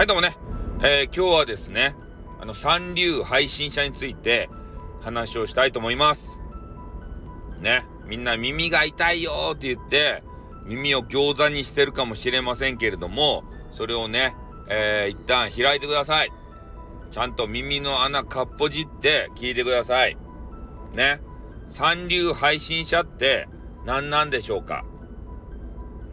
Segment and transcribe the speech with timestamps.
[0.00, 0.34] はい、どうもね。
[0.82, 1.94] えー、今日はですね、
[2.40, 4.48] あの、三流配信者について
[5.02, 6.38] 話をしたいと思います。
[7.60, 7.84] ね。
[8.06, 10.22] みんな耳が痛いよって言って、
[10.64, 14.34] 耳を餃子にしてるかもしれませんけれども、それをね、
[14.70, 16.32] えー、一旦開いてください。
[17.10, 20.16] ちゃんと耳の穴かっぽじって聞いてください。
[20.94, 21.20] ね。
[21.66, 23.50] 三流配信者って
[23.84, 24.82] 何なんでしょうか？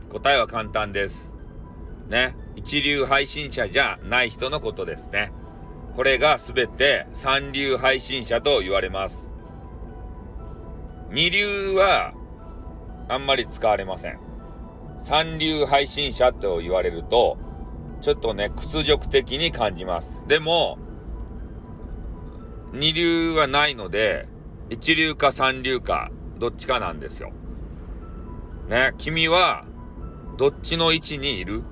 [0.10, 1.38] 答えは簡単です。
[2.10, 2.36] ね。
[2.58, 5.32] 一流配信者じゃない人のことですね。
[5.94, 9.32] これが全て三流配信者と言われます。
[11.12, 12.14] 二流は
[13.08, 14.20] あんまり使われません。
[14.98, 17.38] 三流配信者と言われると、
[18.02, 20.28] ちょっとね、屈辱的に感じます。
[20.28, 20.80] でも、
[22.74, 24.28] 二流はないので、
[24.70, 27.32] 一流か三流か、どっちかなんですよ。
[28.68, 29.64] ね、君は、
[30.38, 31.64] どっちの位置にいる？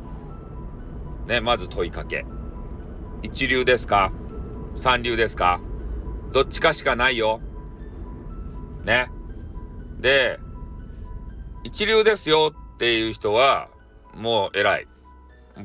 [1.27, 2.25] ね、まず問いかけ。
[3.21, 4.11] 一流ですか？
[4.75, 5.59] 三流ですか？
[6.31, 7.41] どっちかしかないよ。
[8.83, 9.09] ね。
[9.99, 10.39] で、
[11.63, 13.69] 一流ですよっていう人は、
[14.13, 14.87] もう偉い。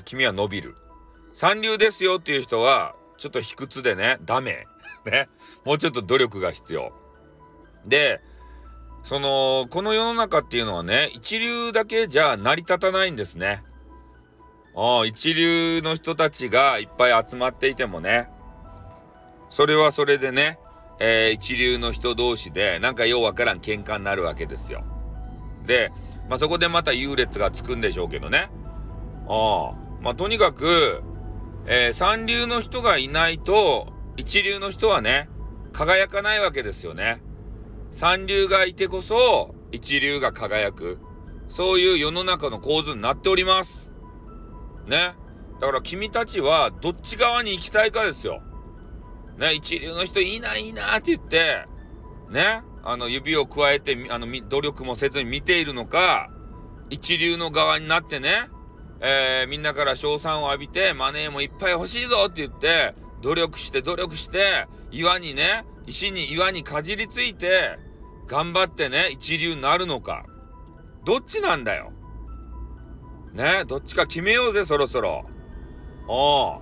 [0.05, 0.77] 君は伸びる。
[1.33, 4.67] 三流ですよっていう人は、ちょっと卑屈でね、ダメ。
[5.05, 5.29] ね。
[5.65, 6.93] もうちょっと努力が必要。
[7.85, 8.21] で、
[9.03, 13.63] その、この世の中っていうのはね、一流だけじゃ成り立たないんですね。
[14.77, 18.29] あ、一流の人たちがいっぱい集まっていてもね、
[19.51, 20.59] それはそれでね、
[21.01, 24.85] えー、一流の人同士で、なんかようわからん喧嘩になるわけですよ。
[25.67, 25.91] で、
[26.29, 28.51] まあ、そこでまた優劣がつくんでしょうけどね。
[29.29, 31.03] ああ、まあ、とにかく、
[31.67, 35.29] えー、三流の人がいないと、一流の人はね、
[35.73, 37.23] 輝かないわけですよね。
[37.91, 40.99] 三流がいてこそ、一流が輝く。
[41.49, 43.90] そういう世の中の構図になっております。
[44.87, 45.15] ね。
[45.61, 48.43] だから君たちはどっち側に行きたいかですよ。
[49.39, 51.67] ね、一流の人いいな、いいなって言って、
[52.31, 56.31] ね、あの指を加えて、あの、努力もせずに見ているのか、
[56.91, 58.49] 一流の側になってね、
[59.01, 67.79] えー、みんなから称賛を浴びて、マネーもいっぱい欲しいぞって言って、努力して努力して、岩にね、石に岩にかじりついて、
[68.27, 70.25] 頑張ってね、一流になるのか。
[71.05, 71.93] どっちなんだよ。
[73.33, 75.25] ね、どっちか決めようぜ、そろそろ。
[76.09, 76.61] お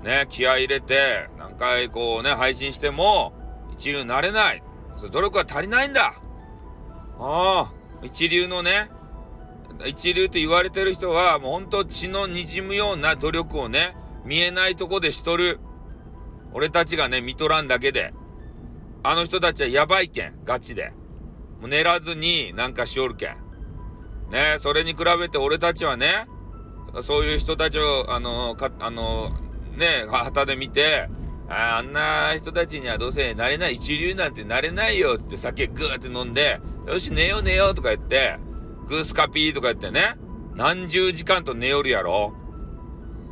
[0.00, 0.04] う。
[0.04, 3.34] ね、気合入れて、何回こうね、配信しても、
[3.72, 4.62] 一流になれない。
[4.96, 6.20] それ努力は足りないんだ。
[7.18, 8.90] ああ、一流のね、
[9.86, 15.60] 一流と言われてる人は、もうほんと血の滲むような努力をね、見えないとこでしとる。
[16.52, 18.12] 俺たちがね、見とらんだけで。
[19.02, 20.92] あの人たちはやばいけん、ガチで。
[21.60, 23.36] もう寝らずになんかしおるけん。
[24.32, 24.56] ね。
[24.58, 26.26] それに比べて俺たちはね、
[27.02, 29.30] そういう人たちを、あの、か、あの、
[29.76, 31.08] ね旗で見て、
[31.48, 38.38] ああんな人たちにはどうせなれない、一流なんてなれないよって酒グーって飲んで、よし寝よう寝ようとか言って、
[38.88, 40.16] グースカピーとか言ってね、
[40.54, 42.34] 何十時間と寝よるやろ。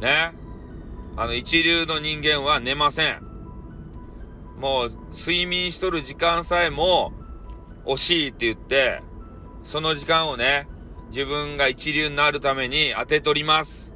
[0.01, 0.35] ね。
[1.17, 3.23] あの一流の人間は寝ません。
[4.59, 7.13] もう睡眠しとる時間さえも
[7.87, 9.03] 惜しいって言って、
[9.63, 10.69] その時間をね、
[11.11, 13.93] 自分が一流になるために当て取ります。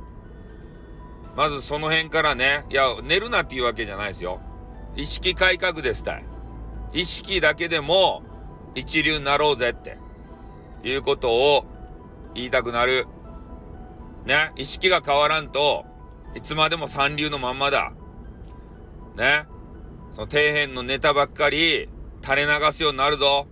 [1.36, 4.40] まずその辺からね、いや、寝るなっていうわけじゃないですよ。
[4.96, 6.24] 意識改革ですたい。
[6.92, 8.22] 意識だけでも
[8.74, 9.98] 一流になろうぜって
[10.84, 11.64] いうことを
[12.34, 13.06] 言いたくなる。
[14.24, 15.84] ね、意識が変わらんと
[16.34, 17.92] いつまでも三流のまんまだ。
[19.16, 19.46] ね、
[20.12, 21.88] その底辺のネタばっかり
[22.22, 23.46] 垂れ流すようになるぞ。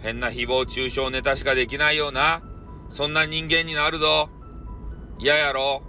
[0.00, 2.42] 変な誹謗中傷ネタしかできないような
[2.90, 4.30] そんな人間になるぞ。
[5.18, 5.82] 嫌やろ。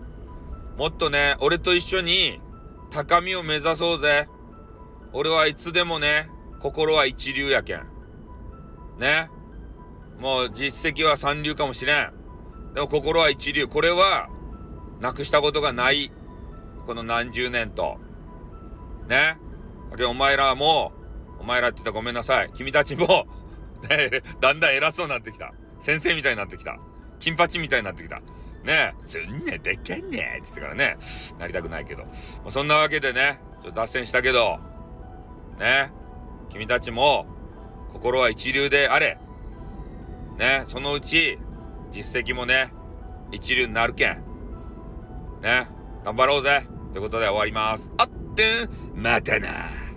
[0.77, 2.39] もっとね、俺と一緒に
[2.89, 4.27] 高みを目指そうぜ。
[5.13, 7.87] 俺はいつでもね、心は一流やけん。
[8.97, 9.29] ね。
[10.19, 12.13] もう実績は三流かもしれん。
[12.73, 13.67] でも心は一流。
[13.67, 14.29] これは、
[14.99, 16.11] なくしたことがない。
[16.85, 17.97] この何十年と。
[19.07, 19.37] ね。
[19.95, 20.91] で、お前らも、
[21.39, 22.51] お前らって言ったらごめんなさい。
[22.53, 23.27] 君たちも
[23.89, 25.53] ね、だんだん偉そうになってきた。
[25.79, 26.77] 先生みたいになってきた。
[27.19, 28.21] 金八みたいになってきた。
[28.63, 30.97] ねえ、すんねでけんねえって言ってからね、
[31.37, 32.03] なりたくないけど。
[32.03, 32.09] ま
[32.47, 34.59] あ、そんなわけでね、ちょっと脱線したけど、
[35.59, 35.91] ね、
[36.49, 37.25] 君たちも、
[37.93, 39.17] 心は一流であれ。
[40.37, 41.37] ね、そのうち、
[41.91, 42.71] 実績もね、
[43.31, 44.23] 一流になるけん。
[45.41, 45.67] ね、
[46.03, 46.65] 頑張ろうぜ。
[46.91, 47.93] ということで終わります。
[47.97, 49.88] あってん、またな